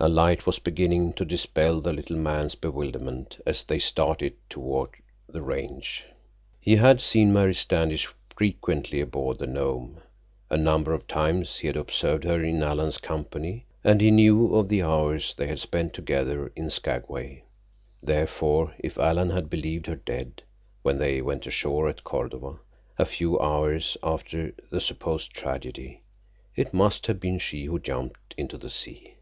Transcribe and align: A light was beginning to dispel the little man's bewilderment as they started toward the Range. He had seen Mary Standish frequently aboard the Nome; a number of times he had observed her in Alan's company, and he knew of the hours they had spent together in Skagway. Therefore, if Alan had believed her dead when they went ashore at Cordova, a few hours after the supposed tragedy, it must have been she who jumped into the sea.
A 0.00 0.08
light 0.08 0.44
was 0.44 0.58
beginning 0.58 1.12
to 1.12 1.24
dispel 1.24 1.80
the 1.80 1.92
little 1.92 2.16
man's 2.16 2.56
bewilderment 2.56 3.40
as 3.46 3.62
they 3.62 3.78
started 3.78 4.34
toward 4.50 4.90
the 5.28 5.40
Range. 5.40 6.04
He 6.58 6.74
had 6.74 7.00
seen 7.00 7.32
Mary 7.32 7.54
Standish 7.54 8.08
frequently 8.36 9.00
aboard 9.00 9.38
the 9.38 9.46
Nome; 9.46 10.00
a 10.50 10.56
number 10.56 10.92
of 10.92 11.06
times 11.06 11.58
he 11.58 11.68
had 11.68 11.76
observed 11.76 12.24
her 12.24 12.42
in 12.42 12.60
Alan's 12.60 12.98
company, 12.98 13.66
and 13.84 14.00
he 14.00 14.10
knew 14.10 14.52
of 14.56 14.68
the 14.68 14.82
hours 14.82 15.32
they 15.36 15.46
had 15.46 15.60
spent 15.60 15.94
together 15.94 16.50
in 16.56 16.70
Skagway. 16.70 17.44
Therefore, 18.02 18.74
if 18.80 18.98
Alan 18.98 19.30
had 19.30 19.48
believed 19.48 19.86
her 19.86 19.94
dead 19.94 20.42
when 20.82 20.98
they 20.98 21.22
went 21.22 21.46
ashore 21.46 21.88
at 21.88 22.02
Cordova, 22.02 22.58
a 22.98 23.06
few 23.06 23.38
hours 23.38 23.96
after 24.02 24.56
the 24.70 24.80
supposed 24.80 25.30
tragedy, 25.30 26.02
it 26.56 26.74
must 26.74 27.06
have 27.06 27.20
been 27.20 27.38
she 27.38 27.66
who 27.66 27.78
jumped 27.78 28.34
into 28.36 28.58
the 28.58 28.70
sea. 28.70 29.14